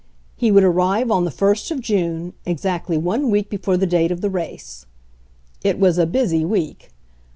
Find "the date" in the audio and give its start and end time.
3.77-4.11